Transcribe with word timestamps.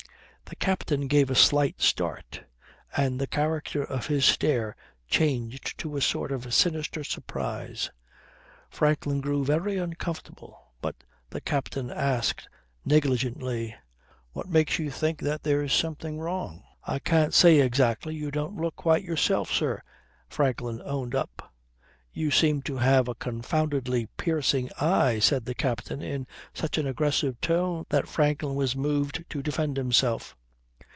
The 0.45 0.57
captain 0.67 1.07
gave 1.07 1.29
a 1.29 1.35
slight 1.35 1.79
start, 1.81 2.43
and 2.97 3.21
the 3.21 3.25
character 3.25 3.85
of 3.85 4.07
his 4.07 4.25
stare 4.25 4.75
changed 5.07 5.77
to 5.77 5.95
a 5.95 6.01
sort 6.01 6.29
of 6.29 6.53
sinister 6.53 7.05
surprise. 7.05 7.89
Franklin 8.69 9.21
grew 9.21 9.45
very 9.45 9.77
uncomfortable, 9.77 10.73
but 10.81 11.05
the 11.29 11.39
captain 11.39 11.89
asked 11.89 12.49
negligently: 12.83 13.73
"What 14.33 14.49
makes 14.49 14.77
you 14.77 14.91
think 14.91 15.21
that 15.21 15.41
there's 15.43 15.71
something 15.71 16.19
wrong?" 16.19 16.63
"I 16.83 16.99
can't 16.99 17.33
say 17.33 17.61
exactly. 17.61 18.13
You 18.13 18.29
don't 18.29 18.57
look 18.57 18.75
quite 18.75 19.05
yourself, 19.05 19.53
sir," 19.53 19.81
Franklin 20.27 20.81
owned 20.83 21.15
up. 21.15 21.53
"You 22.11 22.29
seem 22.29 22.61
to 22.63 22.75
have 22.75 23.07
a 23.07 23.15
confoundedly 23.15 24.07
piercing 24.17 24.69
eye," 24.81 25.19
said 25.19 25.45
the 25.45 25.55
captain 25.55 26.01
in 26.01 26.27
such 26.53 26.77
an 26.77 26.87
aggressive 26.87 27.39
tone 27.39 27.85
that 27.87 28.05
Franklin 28.09 28.55
was 28.55 28.75
moved 28.75 29.23
to 29.29 29.41
defend 29.41 29.77
himself. 29.77 30.35